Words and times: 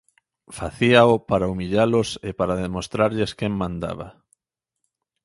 Facíao 0.57 1.13
para 1.29 1.49
humillalos 1.51 2.09
e 2.29 2.31
para 2.39 2.59
demostrarlles 2.65 3.31
quen 3.39 3.53
mandaba. 3.61 4.07